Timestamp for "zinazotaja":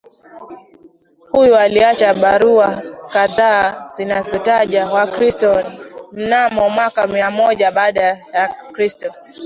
3.95-4.85